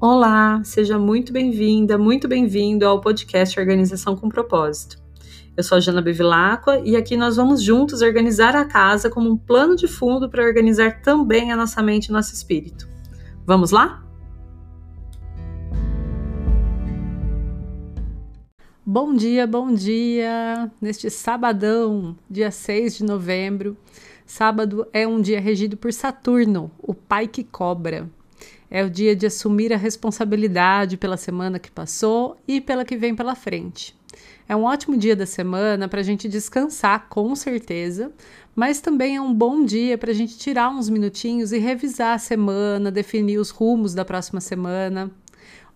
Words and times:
Olá, 0.00 0.62
seja 0.62 0.96
muito 0.96 1.32
bem-vinda, 1.32 1.98
muito 1.98 2.28
bem-vindo 2.28 2.86
ao 2.86 3.00
podcast 3.00 3.58
Organização 3.58 4.14
com 4.14 4.28
Propósito. 4.28 4.96
Eu 5.56 5.64
sou 5.64 5.76
a 5.76 5.80
Jana 5.80 6.00
Bevilacqua 6.00 6.80
e 6.84 6.94
aqui 6.94 7.16
nós 7.16 7.34
vamos 7.34 7.60
juntos 7.60 8.00
organizar 8.00 8.54
a 8.54 8.64
casa 8.64 9.10
como 9.10 9.28
um 9.28 9.36
plano 9.36 9.74
de 9.74 9.88
fundo 9.88 10.30
para 10.30 10.44
organizar 10.44 11.02
também 11.02 11.50
a 11.50 11.56
nossa 11.56 11.82
mente 11.82 12.06
e 12.06 12.12
nosso 12.12 12.32
espírito. 12.32 12.88
Vamos 13.44 13.72
lá? 13.72 14.06
Bom 18.86 19.16
dia, 19.16 19.48
bom 19.48 19.74
dia! 19.74 20.70
Neste 20.80 21.10
sabadão, 21.10 22.16
dia 22.30 22.52
6 22.52 22.98
de 22.98 23.04
novembro, 23.04 23.76
sábado 24.24 24.86
é 24.92 25.08
um 25.08 25.20
dia 25.20 25.40
regido 25.40 25.76
por 25.76 25.92
Saturno, 25.92 26.70
o 26.78 26.94
pai 26.94 27.26
que 27.26 27.42
cobra. 27.42 28.08
É 28.70 28.84
o 28.84 28.90
dia 28.90 29.16
de 29.16 29.26
assumir 29.26 29.72
a 29.72 29.76
responsabilidade 29.76 30.96
pela 30.96 31.16
semana 31.16 31.58
que 31.58 31.70
passou 31.70 32.36
e 32.46 32.60
pela 32.60 32.84
que 32.84 32.96
vem 32.96 33.14
pela 33.14 33.34
frente. 33.34 33.96
É 34.48 34.56
um 34.56 34.64
ótimo 34.64 34.96
dia 34.96 35.14
da 35.14 35.26
semana 35.26 35.88
para 35.88 36.00
a 36.00 36.02
gente 36.02 36.28
descansar, 36.28 37.08
com 37.08 37.34
certeza, 37.34 38.10
mas 38.54 38.80
também 38.80 39.16
é 39.16 39.20
um 39.20 39.32
bom 39.32 39.64
dia 39.64 39.96
para 39.98 40.10
a 40.10 40.14
gente 40.14 40.38
tirar 40.38 40.70
uns 40.70 40.88
minutinhos 40.88 41.52
e 41.52 41.58
revisar 41.58 42.14
a 42.14 42.18
semana, 42.18 42.90
definir 42.90 43.38
os 43.38 43.50
rumos 43.50 43.94
da 43.94 44.04
próxima 44.04 44.40
semana. 44.40 45.10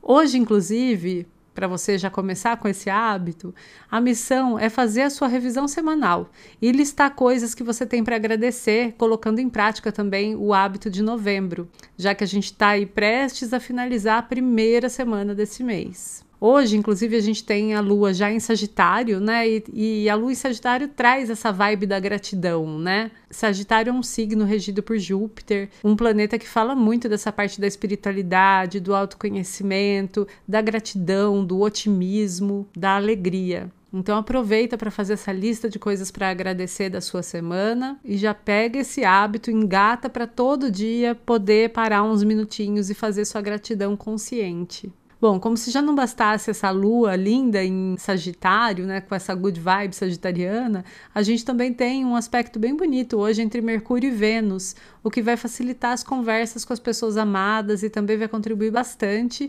Hoje, 0.03 0.39
inclusive, 0.39 1.27
para 1.55 1.67
você 1.67 1.99
já 1.99 2.11
começar 2.11 2.57
com 2.57 2.67
esse 2.67 2.89
hábito, 2.89 3.55
a 3.91 4.01
missão 4.01 4.59
é 4.59 4.69
fazer 4.69 5.03
a 5.03 5.11
sua 5.11 5.29
revisão 5.29 5.69
semanal 5.69 6.31
e 6.61 6.73
listar 6.73 7.15
coisas 7.15 7.55
que 7.55 7.63
você 7.63 7.87
tem 7.87 8.03
para 8.03 8.17
agradecer, 8.17 8.95
colocando 8.99 9.39
em 9.39 9.49
prática 9.49 9.93
também 9.93 10.35
o 10.35 10.53
hábito 10.53 10.91
de 10.91 11.03
novembro, 11.03 11.69
já 11.97 12.15
que 12.15 12.25
a 12.25 12.27
gente 12.27 12.47
está 12.47 12.69
aí 12.69 12.87
prestes 12.87 13.53
a 13.53 13.61
finalizar 13.61 14.19
a 14.19 14.23
primeira 14.23 14.89
semana 14.89 15.35
desse 15.35 15.63
mês. 15.63 16.25
Hoje, 16.45 16.77
inclusive, 16.77 17.15
a 17.15 17.21
gente 17.21 17.45
tem 17.45 17.73
a 17.73 17.81
Lua 17.81 18.13
já 18.13 18.29
em 18.29 18.41
Sagitário, 18.41 19.21
né? 19.21 19.49
E, 19.49 19.65
e, 19.73 20.11
a 20.11 20.17
Lua 20.17 20.33
em 20.33 20.35
Sagitário 20.35 20.89
traz 20.89 21.31
essa 21.31 21.53
vibe 21.53 21.87
da 21.87 22.01
gratidão, 22.01 22.81
né? 22.81 23.13
Sagitário 23.31 23.91
é 23.91 23.93
um 23.93 24.03
signo 24.03 24.45
regido 24.45 24.83
por 24.83 24.99
Júpiter, 24.99 25.71
um 25.85 25.95
planeta 25.95 26.37
que 26.41 26.49
fala 26.49 26.75
muito 26.75 27.09
dessa 27.09 27.31
parte 27.31 27.61
da 27.61 27.67
espiritualidade, 27.69 28.81
do 28.81 28.93
autoconhecimento, 28.93 30.27
da 30.47 30.61
gratidão, 30.61 31.47
do 31.47 31.61
otimismo, 31.61 32.69
da 32.77 32.97
alegria. 32.97 33.71
Então 33.93 34.19
aproveita 34.19 34.77
para 34.77 34.91
fazer 34.91 35.13
essa 35.13 35.31
lista 35.31 35.69
de 35.69 35.79
coisas 35.79 36.11
para 36.11 36.29
agradecer 36.29 36.91
da 36.91 37.01
sua 37.01 37.23
semana 37.23 38.01
e 38.05 38.17
já 38.17 38.35
pega 38.35 38.81
esse 38.81 39.05
hábito, 39.05 39.49
engata 39.49 40.11
para 40.11 40.27
todo 40.27 40.73
dia 40.73 41.15
poder 41.15 41.71
parar 41.71 42.03
uns 42.03 42.25
minutinhos 42.25 42.91
e 42.91 42.95
fazer 42.95 43.27
sua 43.27 43.43
gratidão 43.43 43.97
consciente. 43.97 44.93
Bom, 45.23 45.39
como 45.39 45.57
se 45.57 45.71
já 45.71 45.81
não 45.81 45.95
bastasse 45.95 46.51
essa 46.51 46.69
lua 46.73 47.15
linda 47.15 47.63
em 47.63 47.97
Sagitário, 47.97 48.85
né, 48.85 49.01
com 49.01 49.15
essa 49.15 49.33
good 49.37 49.61
vibe 49.61 49.95
sagitariana, 49.95 50.85
a 51.15 51.23
gente 51.23 51.45
também 51.45 51.73
tem 51.73 52.05
um 52.05 52.17
aspecto 52.17 52.59
bem 52.59 52.77
bonito 52.77 53.19
hoje 53.19 53.41
entre 53.41 53.61
Mercúrio 53.61 54.09
e 54.09 54.11
Vênus, 54.11 54.75
o 55.01 55.09
que 55.09 55.23
vai 55.23 55.37
facilitar 55.37 55.93
as 55.93 56.03
conversas 56.03 56.65
com 56.65 56.73
as 56.73 56.81
pessoas 56.81 57.17
amadas 57.17 57.85
e 57.85 57.89
também 57.89 58.19
vai 58.19 58.27
contribuir 58.27 58.73
bastante 58.73 59.49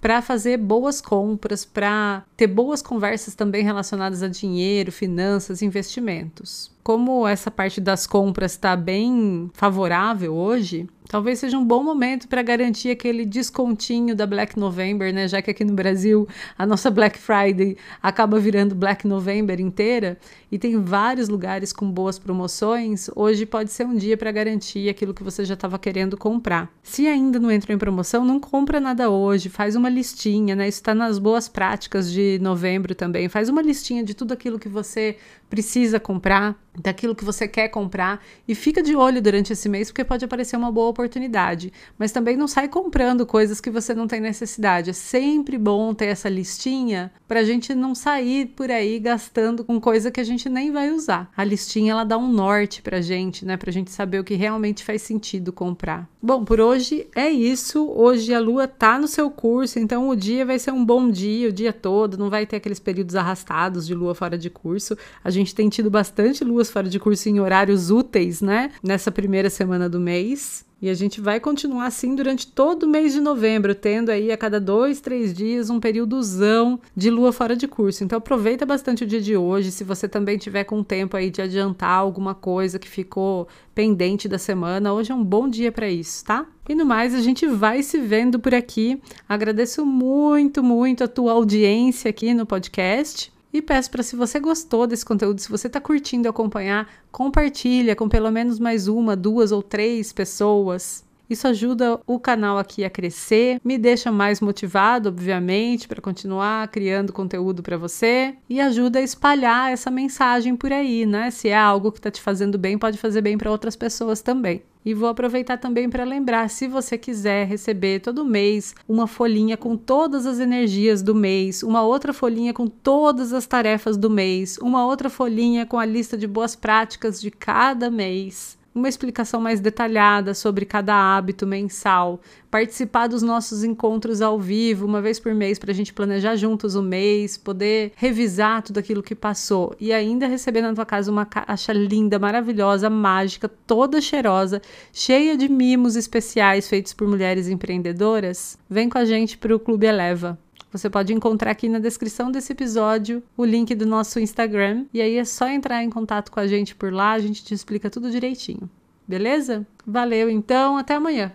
para 0.00 0.22
fazer 0.22 0.56
boas 0.56 1.00
compras, 1.00 1.64
para 1.64 2.22
ter 2.36 2.46
boas 2.46 2.80
conversas 2.80 3.34
também 3.34 3.64
relacionadas 3.64 4.22
a 4.22 4.28
dinheiro, 4.28 4.92
finanças, 4.92 5.62
investimentos. 5.62 6.70
Como 6.88 7.28
essa 7.28 7.50
parte 7.50 7.82
das 7.82 8.06
compras 8.06 8.52
está 8.52 8.74
bem 8.74 9.50
favorável 9.52 10.34
hoje, 10.34 10.88
Talvez 11.08 11.38
seja 11.38 11.56
um 11.56 11.64
bom 11.64 11.82
momento 11.82 12.28
para 12.28 12.42
garantir 12.42 12.90
aquele 12.90 13.24
descontinho 13.24 14.14
da 14.14 14.26
Black 14.26 14.58
November, 14.58 15.12
né? 15.12 15.26
Já 15.26 15.40
que 15.40 15.50
aqui 15.50 15.64
no 15.64 15.72
Brasil 15.72 16.28
a 16.56 16.66
nossa 16.66 16.90
Black 16.90 17.18
Friday 17.18 17.78
acaba 18.02 18.38
virando 18.38 18.74
Black 18.74 19.08
November 19.08 19.58
inteira 19.58 20.18
e 20.52 20.58
tem 20.58 20.78
vários 20.78 21.30
lugares 21.30 21.72
com 21.72 21.90
boas 21.90 22.18
promoções, 22.18 23.08
hoje 23.16 23.46
pode 23.46 23.72
ser 23.72 23.86
um 23.86 23.96
dia 23.96 24.18
para 24.18 24.30
garantir 24.30 24.90
aquilo 24.90 25.14
que 25.14 25.24
você 25.24 25.46
já 25.46 25.54
estava 25.54 25.78
querendo 25.78 26.14
comprar. 26.14 26.70
Se 26.82 27.06
ainda 27.06 27.38
não 27.38 27.50
entrou 27.50 27.74
em 27.74 27.78
promoção, 27.78 28.22
não 28.22 28.38
compra 28.38 28.78
nada 28.78 29.08
hoje, 29.08 29.48
faz 29.48 29.74
uma 29.76 29.88
listinha, 29.88 30.54
né? 30.54 30.68
Isso 30.68 30.78
está 30.78 30.94
nas 30.94 31.18
boas 31.18 31.48
práticas 31.48 32.12
de 32.12 32.38
novembro 32.42 32.94
também. 32.94 33.30
Faz 33.30 33.48
uma 33.48 33.62
listinha 33.62 34.04
de 34.04 34.12
tudo 34.12 34.32
aquilo 34.32 34.58
que 34.58 34.68
você 34.68 35.16
precisa 35.48 35.98
comprar, 35.98 36.54
daquilo 36.80 37.14
que 37.14 37.24
você 37.24 37.48
quer 37.48 37.68
comprar 37.68 38.24
e 38.46 38.54
fica 38.54 38.82
de 38.82 38.94
olho 38.94 39.20
durante 39.20 39.52
esse 39.52 39.68
mês 39.68 39.90
porque 39.90 40.04
pode 40.04 40.24
aparecer 40.24 40.56
uma 40.56 40.70
boa 40.70 40.88
oportunidade. 40.88 41.72
Mas 41.98 42.12
também 42.12 42.36
não 42.36 42.46
sai 42.48 42.68
comprando 42.68 43.26
coisas 43.26 43.60
que 43.60 43.70
você 43.70 43.94
não 43.94 44.06
tem 44.06 44.20
necessidade. 44.20 44.90
É 44.90 44.92
sempre 44.92 45.58
bom 45.58 45.92
ter 45.94 46.06
essa 46.06 46.28
listinha 46.28 47.12
para 47.26 47.40
a 47.40 47.44
gente 47.44 47.74
não 47.74 47.94
sair 47.94 48.46
por 48.46 48.70
aí 48.70 48.98
gastando 48.98 49.64
com 49.64 49.80
coisa 49.80 50.10
que 50.10 50.20
a 50.20 50.24
gente 50.24 50.48
nem 50.48 50.72
vai 50.72 50.90
usar. 50.90 51.30
A 51.36 51.44
listinha 51.44 51.92
ela 51.92 52.04
dá 52.04 52.16
um 52.16 52.32
norte 52.32 52.80
para 52.82 53.00
gente, 53.00 53.44
né? 53.44 53.56
Para 53.56 53.70
a 53.70 53.72
gente 53.72 53.90
saber 53.90 54.20
o 54.20 54.24
que 54.24 54.34
realmente 54.34 54.84
faz 54.84 55.02
sentido 55.02 55.52
comprar. 55.52 56.08
Bom, 56.20 56.44
por 56.44 56.60
hoje 56.60 57.06
é 57.14 57.28
isso. 57.28 57.88
Hoje 57.90 58.34
a 58.34 58.40
Lua 58.40 58.66
tá 58.66 58.98
no 58.98 59.06
seu 59.06 59.30
curso, 59.30 59.78
então 59.78 60.08
o 60.08 60.16
dia 60.16 60.44
vai 60.44 60.58
ser 60.58 60.72
um 60.72 60.84
bom 60.84 61.10
dia 61.10 61.48
o 61.48 61.52
dia 61.52 61.72
todo. 61.72 62.18
Não 62.18 62.30
vai 62.30 62.46
ter 62.46 62.56
aqueles 62.56 62.78
períodos 62.78 63.14
arrastados 63.14 63.86
de 63.86 63.94
Lua 63.94 64.14
fora 64.14 64.36
de 64.36 64.50
curso. 64.50 64.96
A 65.22 65.30
gente 65.30 65.54
tem 65.54 65.68
tido 65.68 65.90
bastante 65.90 66.44
luas 66.58 66.70
fora 66.70 66.88
de 66.88 66.98
curso 66.98 67.28
em 67.28 67.38
horários 67.38 67.88
úteis, 67.88 68.40
né? 68.42 68.72
Nessa 68.82 69.12
primeira 69.12 69.48
semana 69.48 69.88
do 69.88 70.00
mês. 70.00 70.66
E 70.82 70.88
a 70.88 70.94
gente 70.94 71.20
vai 71.20 71.40
continuar 71.40 71.86
assim 71.86 72.14
durante 72.14 72.46
todo 72.46 72.84
o 72.84 72.88
mês 72.88 73.12
de 73.12 73.20
novembro, 73.20 73.74
tendo 73.74 74.10
aí 74.10 74.30
a 74.30 74.36
cada 74.36 74.60
dois, 74.60 75.00
três 75.00 75.34
dias 75.34 75.70
um 75.70 75.80
períodozão 75.80 76.80
de 76.96 77.10
lua 77.10 77.32
fora 77.32 77.56
de 77.56 77.66
curso. 77.66 78.02
Então 78.02 78.18
aproveita 78.18 78.66
bastante 78.66 79.04
o 79.04 79.06
dia 79.06 79.20
de 79.20 79.36
hoje. 79.36 79.72
Se 79.72 79.82
você 79.82 80.08
também 80.08 80.38
tiver 80.38 80.64
com 80.64 80.82
tempo 80.82 81.16
aí 81.16 81.30
de 81.30 81.42
adiantar 81.42 81.98
alguma 81.98 82.34
coisa 82.34 82.78
que 82.78 82.88
ficou 82.88 83.48
pendente 83.74 84.28
da 84.28 84.38
semana, 84.38 84.92
hoje 84.92 85.12
é 85.12 85.14
um 85.14 85.24
bom 85.24 85.48
dia 85.48 85.70
para 85.70 85.88
isso, 85.88 86.24
tá? 86.24 86.46
E 86.68 86.74
no 86.74 86.84
mais, 86.84 87.14
a 87.14 87.20
gente 87.20 87.46
vai 87.46 87.82
se 87.82 87.98
vendo 87.98 88.38
por 88.38 88.54
aqui. 88.54 89.00
Agradeço 89.28 89.86
muito, 89.86 90.62
muito 90.62 91.02
a 91.04 91.08
tua 91.08 91.32
audiência 91.32 92.08
aqui 92.08 92.34
no 92.34 92.46
podcast. 92.46 93.32
E 93.52 93.62
peço 93.62 93.90
para 93.90 94.02
se 94.02 94.14
você 94.14 94.38
gostou 94.38 94.86
desse 94.86 95.04
conteúdo, 95.04 95.40
se 95.40 95.48
você 95.48 95.68
está 95.68 95.80
curtindo 95.80 96.28
acompanhar, 96.28 96.88
compartilha 97.10 97.96
com 97.96 98.08
pelo 98.08 98.30
menos 98.30 98.58
mais 98.58 98.88
uma, 98.88 99.16
duas 99.16 99.52
ou 99.52 99.62
três 99.62 100.12
pessoas. 100.12 101.07
Isso 101.28 101.46
ajuda 101.46 102.00
o 102.06 102.18
canal 102.18 102.58
aqui 102.58 102.84
a 102.84 102.90
crescer, 102.90 103.60
me 103.64 103.76
deixa 103.76 104.10
mais 104.10 104.40
motivado, 104.40 105.08
obviamente, 105.08 105.86
para 105.86 106.00
continuar 106.00 106.68
criando 106.68 107.12
conteúdo 107.12 107.62
para 107.62 107.76
você 107.76 108.34
e 108.48 108.60
ajuda 108.60 108.98
a 108.98 109.02
espalhar 109.02 109.70
essa 109.70 109.90
mensagem 109.90 110.56
por 110.56 110.72
aí, 110.72 111.04
né? 111.04 111.30
Se 111.30 111.48
é 111.48 111.56
algo 111.56 111.92
que 111.92 111.98
está 111.98 112.10
te 112.10 112.20
fazendo 112.20 112.56
bem, 112.56 112.78
pode 112.78 112.98
fazer 112.98 113.20
bem 113.20 113.36
para 113.36 113.50
outras 113.50 113.76
pessoas 113.76 114.22
também. 114.22 114.62
E 114.84 114.94
vou 114.94 115.08
aproveitar 115.08 115.58
também 115.58 115.90
para 115.90 116.04
lembrar, 116.04 116.48
se 116.48 116.66
você 116.66 116.96
quiser 116.96 117.46
receber 117.46 118.00
todo 118.00 118.24
mês 118.24 118.74
uma 118.88 119.06
folhinha 119.06 119.56
com 119.56 119.76
todas 119.76 120.24
as 120.24 120.38
energias 120.38 121.02
do 121.02 121.14
mês, 121.14 121.62
uma 121.62 121.82
outra 121.82 122.12
folhinha 122.12 122.54
com 122.54 122.66
todas 122.66 123.32
as 123.32 123.46
tarefas 123.46 123.98
do 123.98 124.08
mês, 124.08 124.56
uma 124.58 124.86
outra 124.86 125.10
folhinha 125.10 125.66
com 125.66 125.78
a 125.78 125.84
lista 125.84 126.16
de 126.16 126.26
boas 126.26 126.56
práticas 126.56 127.20
de 127.20 127.30
cada 127.30 127.90
mês, 127.90 128.57
uma 128.78 128.88
explicação 128.88 129.40
mais 129.40 129.60
detalhada 129.60 130.32
sobre 130.32 130.64
cada 130.64 130.94
hábito 130.94 131.46
mensal, 131.46 132.20
participar 132.50 133.08
dos 133.08 133.22
nossos 133.22 133.64
encontros 133.64 134.22
ao 134.22 134.38
vivo, 134.38 134.86
uma 134.86 135.02
vez 135.02 135.20
por 135.20 135.34
mês, 135.34 135.58
para 135.58 135.70
a 135.70 135.74
gente 135.74 135.92
planejar 135.92 136.36
juntos 136.36 136.74
o 136.74 136.82
mês, 136.82 137.36
poder 137.36 137.92
revisar 137.96 138.62
tudo 138.62 138.78
aquilo 138.78 139.02
que 139.02 139.14
passou 139.14 139.74
e 139.78 139.92
ainda 139.92 140.26
receber 140.26 140.62
na 140.62 140.72
tua 140.72 140.86
casa 140.86 141.10
uma 141.10 141.26
caixa 141.26 141.72
linda, 141.72 142.18
maravilhosa, 142.18 142.88
mágica, 142.88 143.48
toda 143.48 144.00
cheirosa, 144.00 144.62
cheia 144.92 145.36
de 145.36 145.48
mimos 145.48 145.96
especiais 145.96 146.68
feitos 146.68 146.94
por 146.94 147.06
mulheres 147.06 147.48
empreendedoras. 147.48 148.56
Vem 148.70 148.88
com 148.88 148.98
a 148.98 149.04
gente 149.04 149.36
para 149.36 149.54
o 149.54 149.60
Clube 149.60 149.86
Eleva. 149.86 150.38
Você 150.70 150.90
pode 150.90 151.14
encontrar 151.14 151.52
aqui 151.52 151.66
na 151.66 151.78
descrição 151.78 152.30
desse 152.30 152.52
episódio 152.52 153.22
o 153.36 153.44
link 153.44 153.74
do 153.74 153.86
nosso 153.86 154.20
Instagram 154.20 154.84
e 154.92 155.00
aí 155.00 155.16
é 155.16 155.24
só 155.24 155.48
entrar 155.48 155.82
em 155.82 155.88
contato 155.88 156.30
com 156.30 156.40
a 156.40 156.46
gente 156.46 156.74
por 156.74 156.92
lá, 156.92 157.12
a 157.12 157.18
gente 157.18 157.42
te 157.42 157.54
explica 157.54 157.88
tudo 157.88 158.10
direitinho. 158.10 158.68
Beleza? 159.08 159.66
Valeu 159.86 160.28
então, 160.28 160.76
até 160.76 160.94
amanhã. 160.94 161.32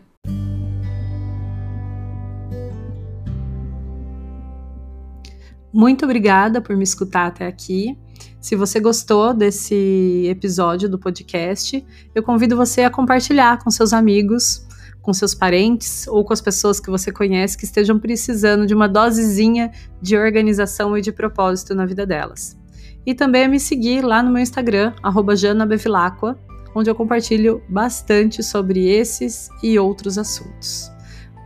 Muito 5.74 6.06
obrigada 6.06 6.62
por 6.62 6.78
me 6.78 6.84
escutar 6.84 7.26
até 7.26 7.48
aqui. 7.48 7.98
Se 8.40 8.56
você 8.56 8.80
gostou 8.80 9.34
desse 9.34 10.28
episódio 10.30 10.88
do 10.88 11.00
podcast, 11.00 11.84
eu 12.14 12.22
convido 12.22 12.56
você 12.56 12.84
a 12.84 12.92
compartilhar 12.92 13.64
com 13.64 13.72
seus 13.72 13.92
amigos 13.92 14.68
com 15.04 15.14
seus 15.14 15.36
parentes 15.36 16.08
ou 16.08 16.24
com 16.24 16.32
as 16.32 16.40
pessoas 16.40 16.80
que 16.80 16.90
você 16.90 17.12
conhece 17.12 17.58
que 17.58 17.66
estejam 17.66 18.00
precisando 18.00 18.66
de 18.66 18.74
uma 18.74 18.88
dosezinha 18.88 19.70
de 20.02 20.18
organização 20.18 20.98
e 20.98 21.02
de 21.02 21.12
propósito 21.12 21.76
na 21.76 21.86
vida 21.86 22.06
delas. 22.06 22.58
E 23.06 23.14
também 23.14 23.44
a 23.44 23.50
me 23.50 23.60
seguir 23.60 24.02
lá 24.02 24.24
no 24.24 24.32
meu 24.32 24.42
Instagram, 24.42 24.94
janabevilacqua, 25.36 26.40
onde 26.76 26.90
eu 26.90 26.96
compartilho 26.96 27.62
bastante 27.70 28.42
sobre 28.44 28.88
esses 28.88 29.50
e 29.62 29.78
outros 29.78 30.18
assuntos. 30.18 30.92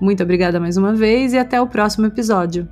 Muito 0.01 0.21
obrigada 0.21 0.59
mais 0.59 0.77
uma 0.77 0.93
vez 0.93 1.33
e 1.33 1.37
até 1.37 1.59
o 1.59 1.67
próximo 1.67 2.05
episódio. 2.05 2.67